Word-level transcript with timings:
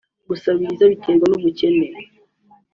Gusabiriza 0.29 0.83
biterwa 0.91 1.25
n’ 1.27 1.33
ubukene 1.37 1.87